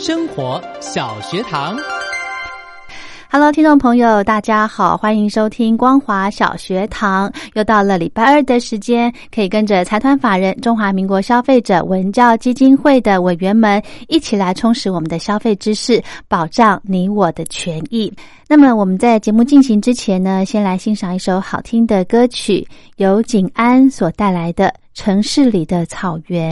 [0.00, 1.76] 生活小学堂
[3.30, 7.30] ，Hello，听众朋友，大家好，欢迎收听光华小学堂。
[7.52, 18.10] 又到了礼拜二的时间，可以跟着财团法人中华民国消费者文教基金会的委员们一起来充实我们的消费知识，保障你我的权益。
[18.48, 26.50] 那么我们在节目进行之前呢，先来欣赏一首好听的歌曲，由景安所带来的《城市里的草原》。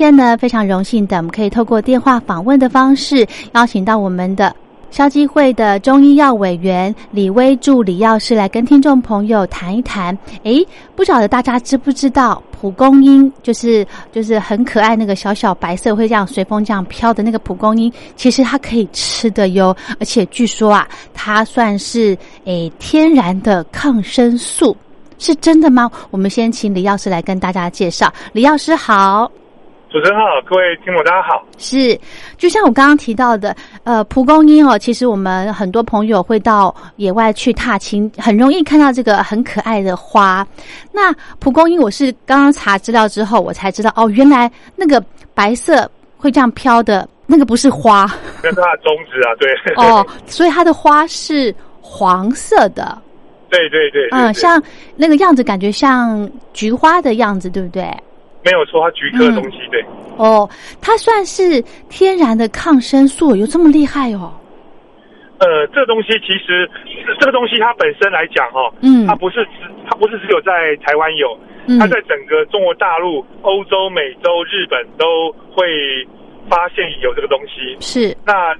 [0.00, 4.56] 天呢，非常荣幸的，我们可以透过电话访问的方式，邀请到我们的
[4.90, 10.16] 消基会的中医药委员李威助李药师来跟听众朋友谈一谈。
[10.44, 10.66] 诶，
[10.96, 22.16] 不晓得大家知不知道蒲公英，就是就是很可爱那个小小白色会这样随风这样飘的那个蒲公英，其实它可以吃的哟，而且据说啊，它算是
[22.46, 24.74] 诶天然的抗生素，
[25.18, 25.90] 是真的吗？
[26.10, 28.10] 我们先请李药师来跟大家介绍。
[28.32, 29.30] 李药师好。
[29.90, 31.44] 主持人好，各位听众大家好。
[31.58, 31.98] 是，
[32.38, 40.46] 就像我刚刚提到的，呃，蒲公英哦，其实我们很多朋友会到野外去踏青，很容易看到这个很可爱的花。
[40.92, 45.02] 那蒲公英，我是刚刚查资料之后，我才知道哦，原来那个
[45.34, 48.06] 白色会这样飘的那个不是花，
[48.44, 49.74] 那是它的种子啊，对。
[49.74, 52.96] 哦，所以它的花是黄色的。
[53.48, 54.08] 对对对。
[54.12, 54.62] 嗯，像
[54.94, 57.92] 那个样子，感觉像菊花的样子，对不对？
[58.44, 59.84] 没有说它菊科的东西，对。
[60.16, 60.48] 哦，
[60.80, 64.32] 它算是天然的抗生素，有这么厉害哦？
[65.38, 66.68] 呃，这个东西其实，
[67.18, 69.50] 这个东西它本身来讲哈，嗯，它不是只，
[69.88, 71.38] 它不是只有在台湾有，
[71.78, 76.06] 它在整个中国大陆、欧洲、美洲、日本都会
[76.46, 77.76] 发现有这个东西。
[77.80, 78.14] 是。
[78.26, 78.54] 那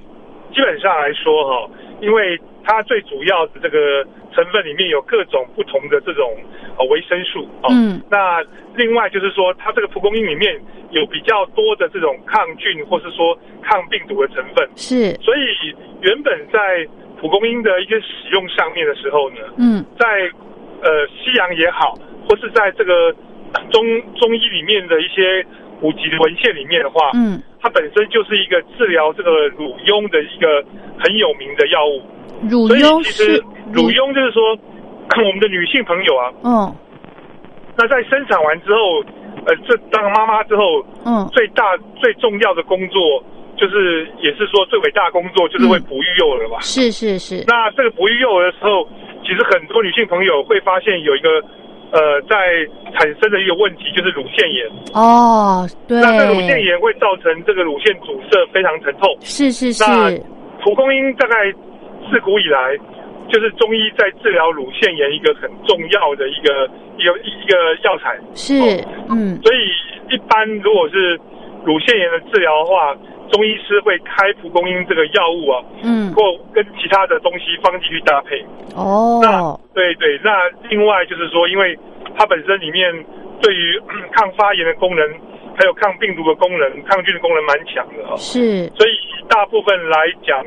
[0.55, 1.69] 基本上来说哈，
[2.01, 4.05] 因为它最主要的这个。
[4.33, 6.23] 成分里面有各种不同的这种
[6.79, 8.41] 呃维生素哦，嗯，那
[8.77, 10.57] 另外就是说，它这个蒲公英里面
[10.91, 16.87] 有比较多的这种抗菌或是说抗病毒的成分，是，所以原本在
[17.19, 20.07] 蒲公英的一些使用上面的时候呢，嗯，在
[20.81, 21.99] 呃西洋也好，
[22.29, 23.13] 或是在这个
[23.69, 23.83] 中
[24.15, 25.45] 中医里面的一些
[25.81, 30.63] 古籍的文献里面的话，嗯，它本身就是一个治疗这个乳痈的一个
[31.01, 31.99] 很有名的药物。
[32.47, 33.35] 乳痈是
[33.73, 34.55] 乳痈，就是说
[35.25, 36.75] 我们的女性朋友啊，嗯，
[37.75, 39.01] 那在生产完之后，
[39.45, 41.63] 呃，这当妈妈之后，嗯，最大
[41.99, 43.23] 最重要的工作
[43.57, 46.59] 就是，也是说最伟大的工作就是会哺育幼儿嘛。
[46.61, 47.43] 是是是。
[47.47, 48.87] 那这个哺育幼儿的时候，
[49.23, 51.29] 其实很多女性朋友会发现有一个
[51.91, 52.35] 呃，在
[52.97, 54.65] 产生的一个问题，就是乳腺炎。
[54.93, 55.99] 哦，对。
[56.01, 59.15] 那这乳腺炎会造成这个乳腺阻塞，非常疼痛。
[59.21, 59.83] 是是是。
[59.83, 60.09] 那
[60.63, 61.35] 蒲公英大概。
[62.11, 62.75] 自古以来，
[63.29, 66.67] 就是中医在治疗乳腺炎一个很重要的一个
[66.97, 67.55] 一个一个
[67.85, 68.19] 药材。
[68.33, 68.53] 是，
[69.07, 69.39] 嗯。
[69.43, 69.57] 所以
[70.13, 71.15] 一般如果是
[71.63, 72.93] 乳腺炎的治疗的话，
[73.31, 76.21] 中医师会开蒲公英这个药物啊，嗯，或
[76.53, 78.43] 跟其他的东西放进去搭配。
[78.75, 79.19] 哦。
[79.23, 80.31] 那对对，那
[80.69, 81.77] 另外就是说，因为
[82.17, 82.93] 它本身里面
[83.41, 83.81] 对于
[84.13, 85.07] 抗发炎的功能，
[85.55, 88.15] 还有抗病毒的功能、抗菌的功能蛮强的啊。
[88.17, 88.67] 是。
[88.75, 88.91] 所以
[89.27, 90.45] 大部分来讲。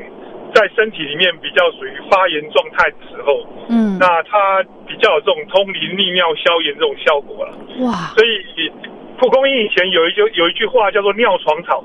[0.53, 7.51] 在身体里面比较属于发炎状态的时候，嗯，那它比较有这种通淋、利尿、消炎这种效果了。
[7.83, 7.91] 哇！
[8.15, 8.71] 所以
[9.19, 11.83] 蒲公英以前有一句有一句话叫做“尿床草”，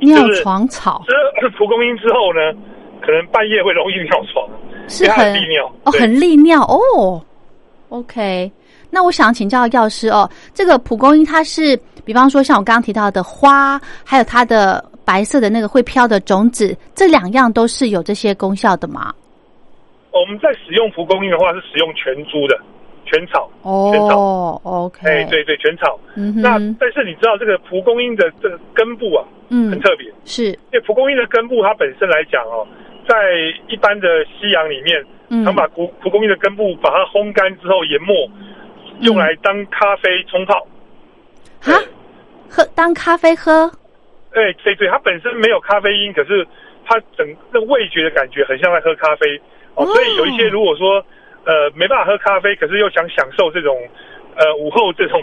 [0.00, 1.04] 尿床草。
[1.40, 2.52] 这蒲公英之后呢，
[3.00, 4.48] 可能半夜会容易尿床，
[4.88, 7.22] 是很利尿哦，很利尿哦。
[7.88, 8.50] OK，
[8.90, 14.84] 那我想请教药师哦，这个蒲公英它是，比方说像我刚刚提到的花，还有它的。
[15.02, 19.12] 白色的那个会飘的种子，这两样都是有这些功效的吗？
[20.12, 22.56] 我们在使用蒲公英的话，是使用全株的
[23.10, 23.90] 全草哦。
[23.92, 25.98] 全草，OK，哎，对对，全草。
[26.14, 32.66] 嗯那但是你知道这个蒲公英的这个根部啊，嗯，很特别，是因为蒲公英的根部它本身来讲哦，
[33.08, 33.16] 在
[33.68, 38.14] 一般的西洋里面，嗯，他把蒲蒲公英的根部把它烘干之后研磨，
[39.00, 40.66] 用来当咖啡冲泡。
[41.64, 41.74] 啊，
[42.48, 43.70] 喝当咖啡喝。
[44.32, 46.46] 哎对对，它本身没有咖啡因，可是
[46.86, 49.40] 它整个味觉的感觉很像在喝咖啡
[49.74, 49.84] 哦。
[49.86, 51.04] 所以有一些如果说
[51.44, 53.76] 呃没办法喝咖啡，可是又想享受这种
[54.36, 55.20] 呃午后这种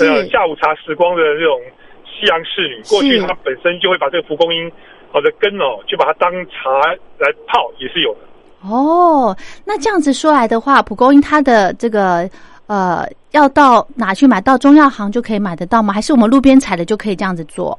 [0.00, 1.60] 呃下午茶时光的这种
[2.04, 4.70] 西洋侍女，过去她本身就会把这个蒲公英
[5.12, 6.70] 好的根哦，就把它当茶
[7.18, 8.20] 来泡，也是有的。
[8.68, 12.28] 哦，那这样子说来的话，蒲公英它的这个
[12.66, 14.40] 呃要到哪去买？
[14.40, 15.94] 到中药行就可以买得到吗？
[15.94, 17.78] 还是我们路边采的就可以这样子做？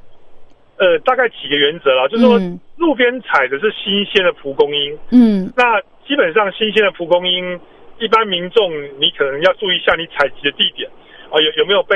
[0.78, 2.40] 呃，大概几个原则啦，就是说
[2.78, 7.60] 路边采的是新鲜的蒲公英，嗯，那基本上新鲜的蒲公英，
[8.00, 10.90] 一般民众你可能要注意一下你采集的地点
[11.30, 11.96] 啊，有有没有被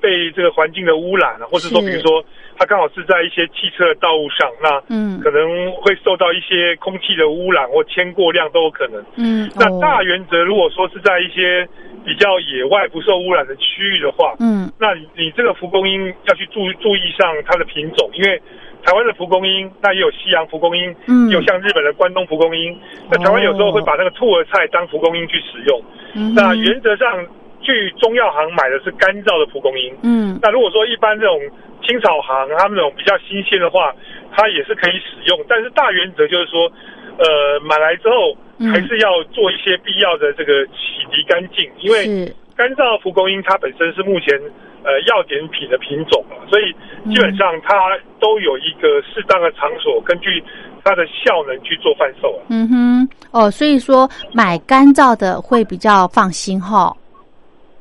[0.00, 2.24] 被这个环境的污染啊，或者说比如说
[2.58, 11.66] 它刚好是在一些汽车的道路上，那嗯，可能会受到一些空气的污染或铅过量都有可能，嗯，那大原则如果说是在一些。
[12.04, 18.38] 比较野外不受污染的区域的话，嗯，那你这个蒲公英要去注注意上它的品种，因为
[18.84, 22.78] 台湾的蒲公英，那也有西洋蒲公英，嗯，有像日本的关东蒲公英，
[23.10, 25.82] 那台湾有时候会把那个兔儿菜当蒲公英去使用，
[26.14, 27.26] 嗯，那原则上
[27.62, 31.40] 去中药行买的是干燥的蒲公英，嗯，那如果说一般这种
[31.82, 33.94] 青草行他们那种比较新鲜的话，
[34.32, 36.70] 它也是可以使用，但是大原则就是说，
[37.18, 38.70] 呃买来之后嗯。
[38.70, 44.38] 还是要做一些必要的这个洗涤干净，因为是干燥蒲公英它本身是目前
[44.84, 46.72] 呃药典品的品种嘛，所以
[47.12, 47.74] 基本上它
[48.20, 50.42] 都有一个适当的场所，根据
[50.84, 52.46] 它的效能去做贩售啊。
[52.48, 56.94] 嗯哼，哦，所以说买干燥的会比较放心哈。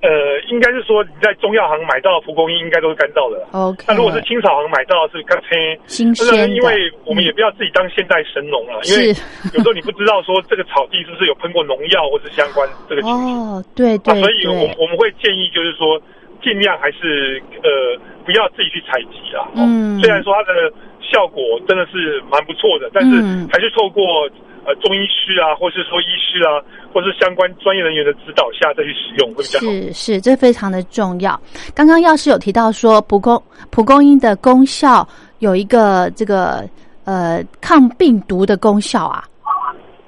[0.03, 3.47] 呃，应该是说你在中药行买到的蒲公英应该都是干燥的啦。
[3.53, 5.55] OK，那如果是青草行买到的是干青，
[5.87, 9.15] 新鲜的，因为我们也不要自己当现代神农啊，因为
[9.55, 13.31] 有时候你不知道说这个草地是不是有喷过农药或是相关这个情形。
[13.31, 15.95] 哦，对对，对所以我对，我们会建议就是说，
[16.43, 17.95] 尽量还是呃
[18.25, 19.39] 不要自己去采集啦。
[19.55, 20.67] 哦嗯虽然说它的
[20.99, 24.27] 效果真的是蛮不错的，但是嗯还是透过
[24.65, 26.61] 呃中医师啊，或是说医师啊，
[26.93, 29.65] 或是相关专业人员的指导下再去使用会比较好。
[29.65, 31.39] 是是，这非常的重要。
[31.75, 33.41] 刚刚药师有提到说，蒲公
[33.71, 35.07] 蒲公英的功效
[35.39, 36.63] 有一个这个
[37.05, 39.23] 呃抗病毒的功效啊。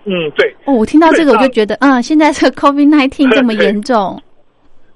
[0.08, 4.22] 嗯，对，哦，我听到这个我就觉得，嗯，现在这个 COVID nineteen 这么 严重，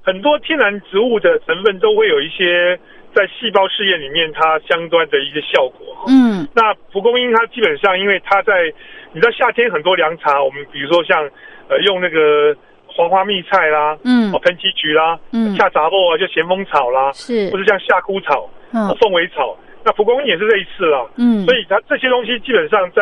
[0.04, 2.78] 很多天然植物的成分都会有一些
[3.16, 6.06] 在细胞试验里面它相关的一些效果。
[6.08, 8.72] 嗯那蒲公英它基本上，因为它在
[9.14, 11.24] 你知道夏天很多凉茶，我们比如说像
[11.68, 14.32] 呃用那个黄花蜜菜啦，嗯。
[14.32, 15.56] 哦盆基菊啦，嗯。
[15.56, 17.50] 夏杂货啊就咸丰草啦，是。
[17.52, 18.88] 或者像夏枯草、嗯。
[18.88, 21.06] 哦凤尾草，那蒲公英也是类似啦。
[21.18, 23.02] 嗯，所以它这些东西基本上在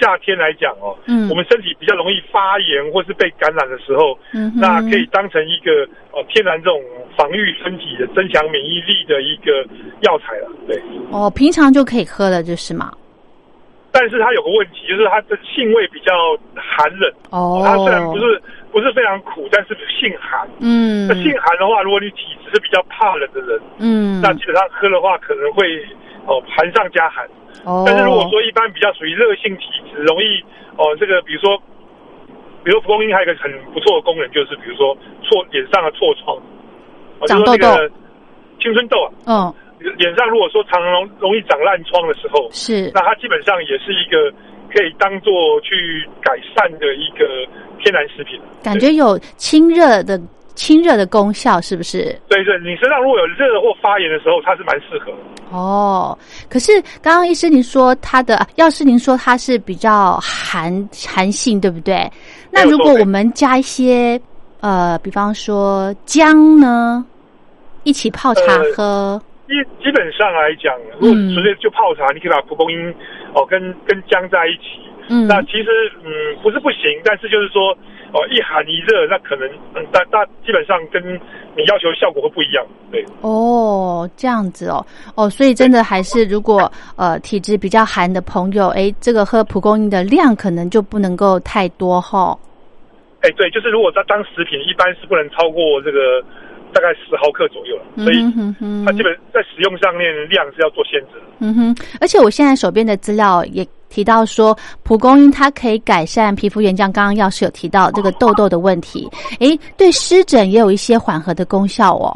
[0.00, 1.28] 夏天来讲哦，嗯。
[1.28, 6.80] 我们身体比较容易发炎或是被感染的时候，嗯那可以当成一个哦天然这种
[7.16, 9.66] 防御身体的增强免疫力的一个
[10.00, 10.48] 药材了。
[10.66, 10.80] 对，
[11.10, 12.90] 哦，平常就可以喝了，就是嘛。
[13.92, 16.12] 但是它有个问题，就是它的性味比较
[16.56, 17.12] 寒冷。
[17.30, 18.40] 哦，它虽然不是
[18.72, 20.48] 不是非常苦，但是性寒。
[20.60, 21.06] 嗯。
[21.06, 25.62] 那性寒的话，如果你体质是比较怕冷的人，嗯，那基本上喝的话可能会
[26.26, 27.28] 哦寒上加寒。
[27.64, 30.40] 哦，但是如果说一般比较属于热性体质，容易
[30.76, 31.56] 哦这个比如说，
[32.64, 36.34] 比如说蒲公英还有一个很不错的功能，就是比如说痤脸上的痤疮，
[37.20, 37.90] 哦长痘个
[38.58, 39.54] 青春痘啊，嗯
[39.96, 44.30] 脸上如果说常容容易长烂疮的时候，是那它基本上也是一个
[44.72, 47.26] 可以当做去改善的一个
[47.82, 48.40] 天然食品。
[48.62, 50.20] 感觉有清热的
[50.54, 52.04] 清热的功效，是不是？
[52.28, 55.18] 对对，你身上如果有热或发炎的时候，它是蛮适合的。
[55.50, 56.16] 哦，
[56.48, 62.10] 可是刚刚医师您说它的，药师您说它是比较寒寒性，对不对？
[62.50, 64.18] 那如果我们加一些
[64.60, 67.04] 呃，比方说姜呢，
[67.82, 69.22] 一起泡茶呃喝，
[69.52, 72.90] 基基本上来讲，如果嗯纯粹就泡茶，你可以把蒲公英
[73.34, 74.80] 哦跟跟姜在一起。
[75.08, 75.68] 嗯，那其实
[76.02, 76.08] 嗯
[76.42, 77.72] 不是不行，但是就是说
[78.12, 81.02] 哦一寒一热，那可能嗯大大基本上跟
[81.54, 82.64] 你要求效果会不一样。
[82.90, 92.38] 对，哦，这样子哦，哦，所以真的还是如果呃体质比较寒的朋友，哎，这个喝蒲公英的量可能就不能够太多哈、
[93.22, 96.22] 哎对，就是如果它当食品，一般是不能超过这个
[96.72, 98.22] 大概十毫克左右了，所以
[98.84, 101.26] 它基本在使用上面量是要做限制的。
[101.40, 109.08] 嗯哼，而且我现在手边的资料也提到说，蒲公英它可以改善皮肤原浆，刚刚药师有提到这个痘痘的问题，
[109.40, 112.08] 诶，对湿疹也有一些缓和的功效哦。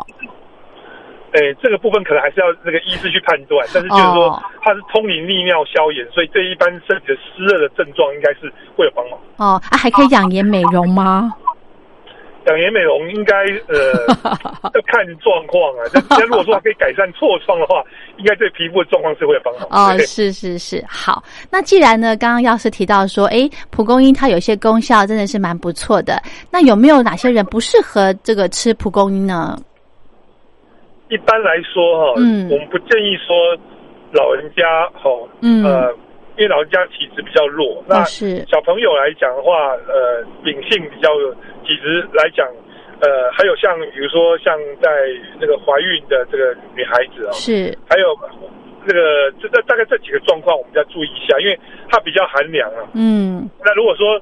[1.32, 9.18] 哎，这个部分可能还是要那个医师去判断，但是就是说哦它是通灵利尿消炎，所以对一般身体的湿热的症状应该是会有帮忙。
[9.36, 11.30] 哦，啊，还可以养颜美容吗？
[12.47, 13.35] 养颜美容应该
[13.69, 13.76] 呃
[14.75, 17.83] 要看状况啊， 但但如果说可以改善痤疮的话，
[18.19, 19.67] 应该对皮肤的状况是会有帮忙。
[19.71, 21.23] 哦，是是是，好。
[21.50, 29.57] 那既然呢，刚刚药师提到说，诶，蒲公英它有些功效真的是蛮不错的，那有没有哪些人不适合这个吃蒲公英呢？
[31.09, 33.35] 一般来说哈，嗯我们不建议说
[34.12, 34.62] 老人家
[34.95, 35.11] 哈，
[35.41, 35.95] 嗯呃，
[36.37, 41.09] 因为老人家体质比较弱，那哦是小朋友来讲的话，呃，秉性比较
[41.64, 42.47] 体质来讲，
[43.00, 44.88] 呃，还有像比如说像在
[45.40, 48.12] 那个怀孕的这个女孩子啊，是，还有
[48.85, 52.85] 那个这这大概这几个状况我们要注意一下，因为它比较寒凉啊。
[52.95, 54.21] 嗯那如果说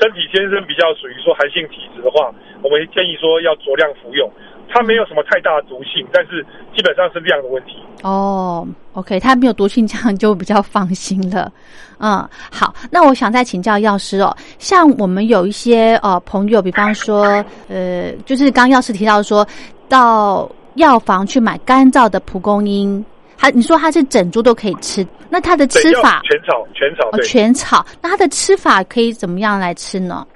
[0.00, 2.32] 身体天生比较属于说寒性体质的话，
[2.62, 4.30] 我们建议说要酌量服用。
[4.68, 6.44] 它没有什么太大的毒性，但是
[6.74, 7.76] 基本上是量的问题。
[8.02, 11.50] 哦，OK，它没有毒性，这样就比较放心了。
[11.98, 19.46] 嗯，好，那我想再请教药师哦，像我们有一些呃朋友，比方说呃，就是刚药师提到说
[19.88, 23.02] 到药房去买干燥的蒲公英，
[23.38, 27.18] 它你说它是整株都可以吃，那它的吃法全草，全草哦。
[27.22, 30.26] 全草，那它的吃法可以怎么样来吃呢？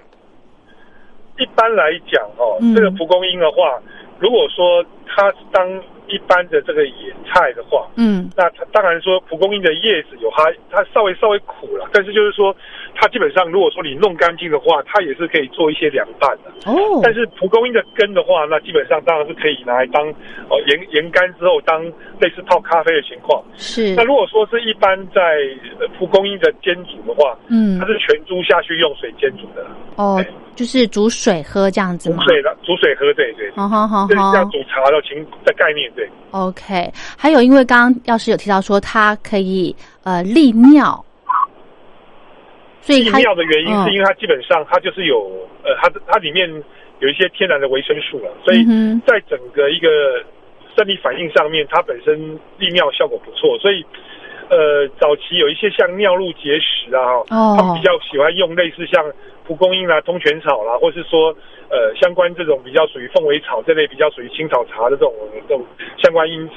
[1.38, 3.78] 一般来讲哦，嗯这个蒲公英的话，
[4.20, 5.66] 如果说它当
[6.06, 8.30] 一般的这个野菜的话，嗯。
[8.36, 12.54] 那它当然说蒲公英的叶子有它它稍微稍微苦了，但是就是说
[12.94, 16.50] 它基本上如果说你弄干净的话，它也是可以做一些凉拌的。
[16.70, 20.08] 哦，但是蒲公英的根的话，那基本上当然是可以拿来当
[20.48, 21.82] 哦研研干之后当
[22.18, 23.42] 类似泡咖啡的情况。
[23.56, 25.20] 是那如果说是一般在
[25.78, 29.66] 呃蒲公英的煎煮的话，嗯它是全株下去用水煎煮的，
[29.96, 30.22] 哦，
[30.54, 32.16] 就是煮水喝这样子吗？
[32.18, 36.08] 煮水的煮水喝，对对，好好好这是好像煮茶的情的概念，对。
[36.32, 36.90] ，OK。
[37.16, 41.02] 还有，因为刚刚药师有提到说它可以呃利尿，
[42.80, 43.84] 所以利它尿的原因嗯。
[43.84, 45.30] 是因为它基本上它就是有
[45.62, 46.48] 呃它它里面
[47.00, 48.64] 有一些天然的维生素了，所以
[49.06, 49.88] 在整个一个
[50.76, 53.84] 生理反应上面，它本身利尿效果不错，所以
[54.48, 57.56] 呃早期有一些像尿路结石啊，哦。
[57.58, 59.04] 他们比较喜欢用类似像
[59.46, 61.34] 蒲公英啦、通泉草啦，或是说
[61.70, 65.12] 呃相关这种比较属于凤尾草这类比较属于青草茶的这种
[65.48, 65.64] 这种
[65.98, 66.54] 相关因子。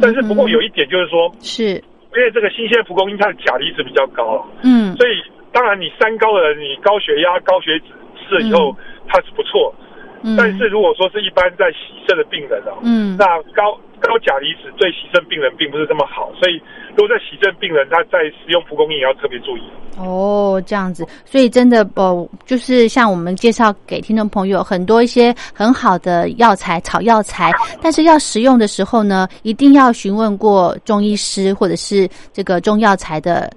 [0.00, 1.82] 但是不过有一点就是说，是。
[2.14, 4.94] 因为这个新鲜蒲公英它的钾离子比较高，嗯。
[4.96, 5.12] 所以
[5.58, 8.72] 当然你三高的人，你高血压、高血脂吃了以后，
[9.08, 9.74] 它是不错。
[10.22, 16.62] 嗯，但是如果说是一般在洗肾的病人啊，嗯那高高钾离子对洗肾病人并不是这么好，所以
[16.96, 19.62] 如果在洗肾病人，他在使用蒲公英也要特别注意。
[19.96, 33.52] 哦，这样子，所以真的哦，就是像我们介绍给听众朋友很多一些很好的药材、草药材，但是要食用的时候呢，一定要询问过中医师或者是这个中药材的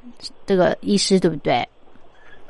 [0.46, 1.68] 这个医师，对不对？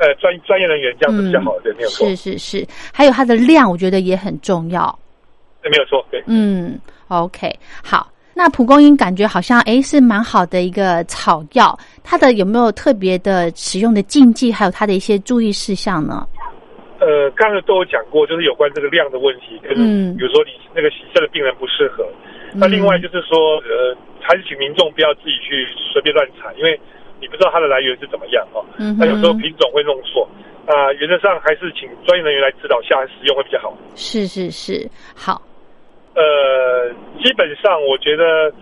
[0.02, 4.98] 呃，专专业人员这样子比较好，对，没有错，是是是，还有它的量，我觉得也很重要。
[5.62, 6.24] 对，没有错，对。
[6.26, 7.54] 嗯，OK，
[7.84, 8.12] 好。
[8.34, 16.26] 那蒲公英感觉好像诶是蛮好的一个草药，它的有没有特别的使用的禁忌，还有它的一些注意事项呢？
[16.98, 22.04] 呃，刚才都有讲过，就是有关这个量的问题，跟嗯比如说你那个洗肾的病人不适合。
[22.56, 26.80] 那另外就是说，呃，还是请民众不要自己去随便乱采，因为
[27.22, 28.66] 你不知道它的来源是怎么样哦。
[28.80, 30.28] 嗯哼那有时候品种会弄错。
[30.68, 33.76] 啊、原则上还是请专业人员来指导下使用会比较好。
[33.96, 35.42] 是是是，好，
[36.14, 36.88] 呃，
[37.22, 38.54] 基本上我觉得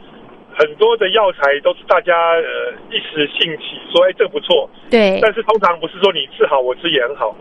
[0.58, 7.36] 很多的药材都是大家呃一时兴起说，哎，这个不错，对，但是通常不是说你治好我吃也很好，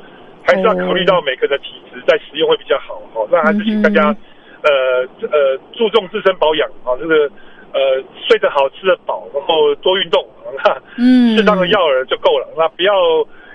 [0.44, 3.26] 还是要考虑到每个人的体质，在使用会比较好哦。
[3.30, 4.14] 那还是请大家、
[4.62, 7.30] 呃呃注重自身保养啊，这个
[7.72, 7.80] 呃
[8.26, 10.24] 睡得好，吃得饱，然后多运动，
[10.64, 12.48] 那嗯适当的药饵就够了。
[12.56, 12.92] 那不要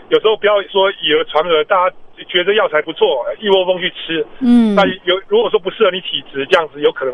[0.09, 1.95] 有时候不要说以讹传讹，大家
[2.27, 4.25] 觉得药材不错，一窝蜂去吃。
[4.39, 7.13] 嗯那有如果说不适合你体质，这样子有可能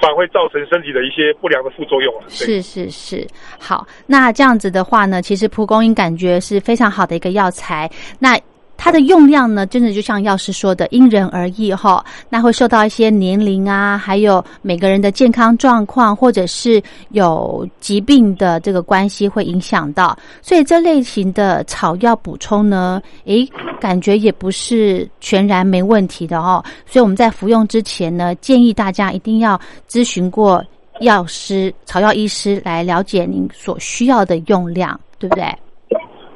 [0.00, 3.26] 反而会造成身体的一些不良的副作用是是是，
[3.58, 7.90] 好，那这样子的话呢，其实蒲公英感觉是非常好的一个药材。
[8.18, 8.38] 那
[8.76, 12.04] 它的用量呢，真的就像药师说的，因人而异哈。
[12.28, 20.16] 那会受到一些年龄啊，还有每个人的健康状况，或者是有疾病的这个关系会影响到。
[20.42, 23.48] 所以这类型的草药补充呢，诶，
[23.80, 26.62] 感觉也不是全然没问题的哦。
[26.86, 30.64] 所以我们在服用之前呢，建议大家一定要咨询过
[31.00, 35.44] 药师、草药医师来了解您所需要的用量，对不对？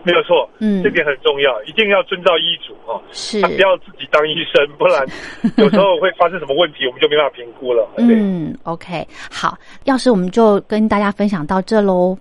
[0.03, 3.01] 没有错，嗯这点很重要，一定要遵照医嘱哈。
[3.13, 5.05] 是他，不要自己当医生，不然
[5.59, 7.89] 有时候会发生什么问题，我们就没办法评估了。
[7.97, 12.17] 对嗯，OK，好，药师我们就跟大家分享到这喽。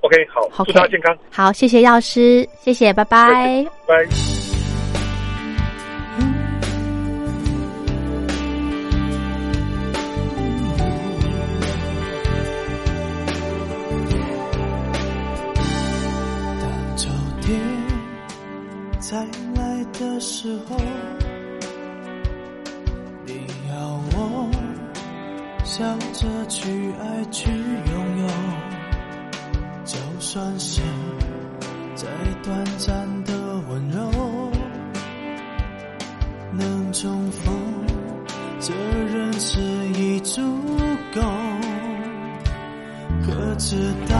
[0.00, 3.66] ，OK，好，OK 祝大家健康，好，谢谢药师，谢谢，拜拜。
[3.86, 4.53] 拜。
[19.14, 19.20] 再
[19.54, 20.76] 来的时候，
[23.24, 24.50] 你要我
[25.62, 26.68] 笑着去
[27.00, 28.26] 爱去拥有，
[29.84, 30.82] 就算是
[31.94, 32.08] 再
[32.42, 33.32] 短暂的
[33.70, 34.50] 温柔，
[36.50, 37.54] 能重逢，
[38.58, 39.60] 这人是
[39.96, 40.42] 已足
[41.14, 41.20] 够。
[43.24, 43.76] 可知
[44.08, 44.16] 道，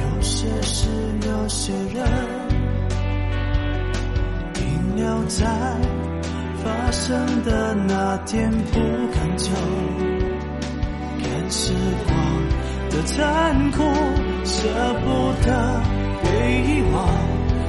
[0.00, 0.88] 有些事，
[1.28, 2.04] 有些人，
[4.96, 5.44] 鸟在
[6.64, 8.80] 发生的那天不
[9.12, 9.52] 强求。
[11.20, 11.74] 看时
[12.06, 12.16] 光
[12.90, 13.82] 的残酷，
[14.44, 14.56] 舍
[15.04, 15.06] 不
[15.44, 15.82] 得
[16.22, 16.26] 被
[16.62, 16.96] 遗忘，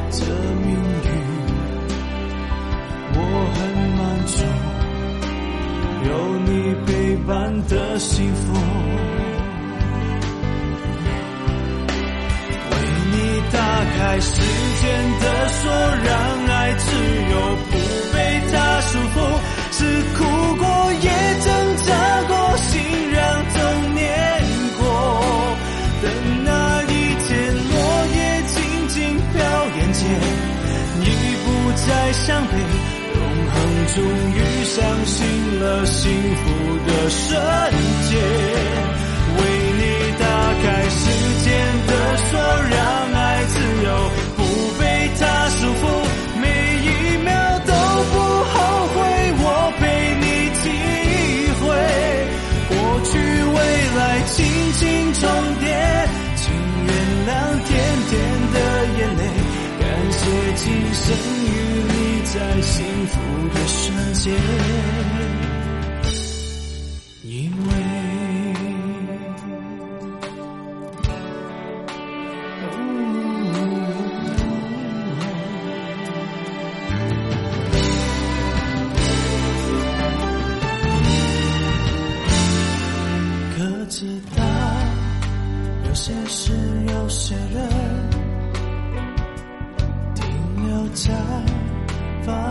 [0.10, 0.24] 这
[0.64, 0.72] 命
[1.04, 1.08] 运
[3.14, 3.20] 我
[3.56, 3.60] 很
[3.98, 4.36] 满足，
[6.08, 6.10] 有
[6.46, 6.50] 你
[6.86, 6.90] 陪
[7.28, 7.28] 伴
[7.68, 8.87] 的幸福。
[13.98, 14.30] 开时
[14.82, 14.86] 间
[15.20, 15.72] 的锁，
[16.06, 16.10] 让
[16.56, 16.86] 爱自
[17.32, 17.36] 由，
[17.70, 17.74] 不
[18.14, 18.16] 被
[18.52, 19.16] 它束缚。
[19.72, 19.84] 是
[20.18, 20.20] 哭
[20.58, 21.08] 过，也
[21.46, 21.48] 挣
[21.86, 21.90] 扎
[22.28, 22.72] 过，心
[23.12, 23.20] 让
[23.54, 23.56] 痛
[23.96, 24.06] 念
[24.78, 24.82] 过。
[26.02, 26.06] 等
[26.46, 26.50] 那
[26.84, 26.94] 一
[27.26, 27.30] 天，
[27.70, 27.72] 落
[28.16, 28.56] 叶静
[28.88, 28.96] 静
[29.34, 29.36] 飘
[29.78, 30.00] 眼前，
[31.00, 31.06] 你，
[31.44, 31.46] 不
[31.86, 32.52] 再伤悲，
[33.14, 33.20] 永
[33.52, 33.56] 恒
[33.94, 33.96] 终
[34.34, 35.16] 于相信
[35.60, 36.02] 了幸
[36.38, 36.44] 福
[36.88, 37.26] 的瞬
[38.10, 38.12] 间，
[39.38, 39.40] 为
[39.78, 39.82] 你
[40.20, 40.24] 打
[40.64, 41.00] 开时
[41.44, 41.46] 间
[41.88, 41.92] 的
[42.30, 42.34] 锁，
[42.72, 42.78] 让
[43.14, 43.27] 爱，
[44.36, 44.40] 不
[44.80, 44.82] 被
[45.20, 45.84] 他束缚。
[46.42, 46.46] 每
[46.84, 46.88] 一
[47.24, 47.30] 秒
[47.66, 47.72] 都
[48.12, 48.56] 不后
[48.94, 48.96] 悔，
[49.40, 49.44] 我
[49.80, 49.82] 陪
[50.22, 50.26] 你
[50.58, 50.64] 体
[51.62, 51.66] 会
[52.70, 52.72] 过
[53.06, 53.12] 去
[53.56, 53.58] 未
[53.98, 54.36] 来轻
[54.74, 54.82] 轻
[55.14, 55.22] 重
[55.60, 55.66] 叠，
[56.36, 56.46] 请
[56.86, 56.90] 原
[57.28, 57.30] 谅
[57.66, 57.70] 甜
[58.10, 58.14] 甜
[58.54, 58.56] 的
[58.98, 59.22] 眼泪，
[59.80, 59.82] 感
[60.12, 60.20] 谢
[60.56, 61.06] 今生
[61.46, 61.50] 与
[61.88, 61.94] 你
[62.26, 62.76] 在幸
[63.08, 63.14] 福
[63.54, 63.76] 的瞬
[64.14, 64.26] 间，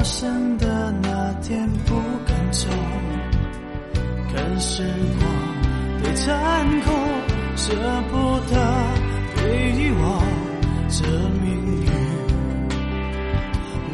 [0.08, 2.68] 生的那天不肯走，
[4.32, 4.84] 看时
[5.18, 5.28] 光
[6.00, 6.92] 的残酷，
[7.56, 7.74] 舍
[8.08, 8.54] 不得
[9.34, 10.22] 对遗忘
[10.88, 11.04] 这
[11.42, 11.44] 命
[11.82, 11.90] 运，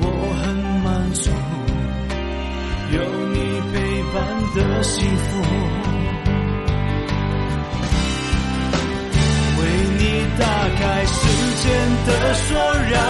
[0.03, 0.05] 我
[0.43, 1.31] 很满足，
[2.93, 2.97] 有
[3.33, 3.37] 你
[3.73, 3.75] 陪
[4.13, 4.15] 伴
[4.55, 5.31] 的幸福。
[9.59, 9.61] 为
[9.99, 10.01] 你
[10.39, 10.45] 打
[10.77, 11.17] 开时
[11.63, 11.65] 间
[12.05, 12.51] 的锁，
[12.91, 13.01] 让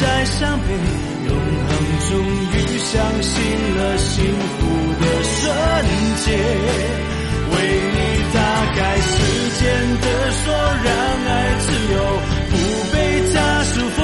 [0.00, 0.66] 再伤悲，
[1.26, 1.70] 永恒
[2.08, 2.10] 终
[2.52, 3.34] 于相信
[3.76, 4.60] 了幸福
[5.00, 5.36] 的瞬
[6.24, 6.26] 间。
[7.50, 7.54] 为
[7.92, 7.96] 你
[8.32, 8.38] 打
[8.76, 9.10] 开时
[9.58, 9.60] 间
[10.00, 10.46] 的锁，
[10.84, 10.86] 让
[11.26, 11.96] 爱自由，
[12.50, 12.54] 不
[12.92, 12.96] 被
[13.34, 13.98] 它束缚。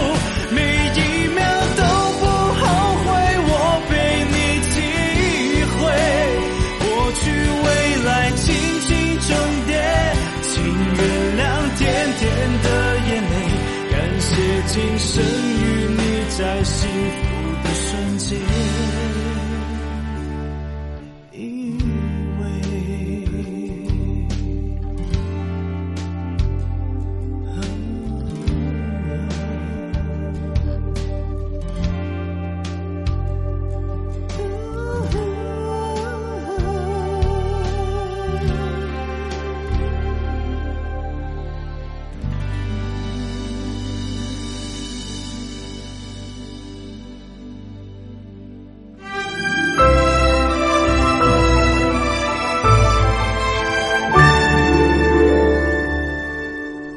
[0.51, 0.59] 每
[0.97, 1.39] 一秒
[1.77, 1.81] 都
[2.19, 2.63] 不后
[3.05, 3.07] 悔，
[3.47, 3.51] 我
[3.89, 3.93] 陪
[4.35, 4.37] 你
[4.75, 4.77] 体
[5.71, 5.81] 会
[6.81, 6.85] 过
[7.21, 7.23] 去
[7.63, 7.67] 未
[8.05, 8.43] 来轻
[8.81, 9.31] 轻重
[9.69, 9.71] 叠。
[10.43, 11.01] 请原
[11.39, 11.41] 谅
[11.79, 11.83] 甜
[12.19, 12.23] 甜
[12.63, 12.67] 的
[13.07, 13.35] 眼泪，
[13.93, 14.27] 感谢
[14.67, 15.13] 今生
[16.37, 17.24] 在幸福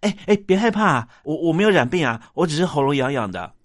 [0.00, 3.52] 哎哎，别害怕，我我没有染病啊，我只是喉咙痒痒的。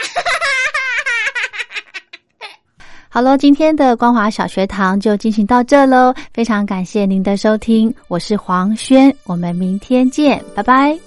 [3.08, 11.05] 好喽，今天的光华小学堂就进行到这喽，非常感谢您的收听，我是黄轩，我们明天见，拜拜。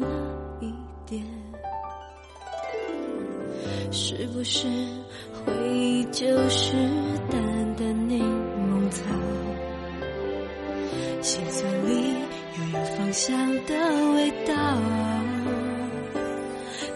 [0.00, 0.06] 那
[0.60, 0.72] 一
[1.06, 1.22] 点。
[3.92, 4.66] 是不是
[5.44, 6.72] 回忆就是
[7.30, 7.40] 淡
[7.76, 9.04] 淡柠檬草？
[11.20, 12.14] 心酸里
[12.56, 13.36] 又有芳香
[13.66, 13.74] 的
[14.14, 14.54] 味道。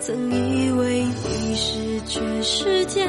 [0.01, 3.07] 曾以为你是全世界，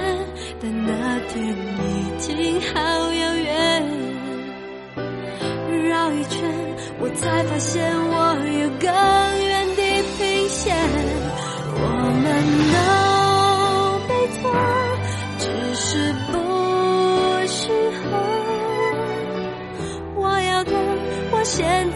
[0.61, 2.79] 但那天已经好
[3.13, 3.83] 遥远。
[5.89, 6.37] 绕一圈，
[6.99, 8.13] 我才发现我
[8.61, 8.87] 有更
[9.39, 9.44] 远
[21.55, 21.89] 现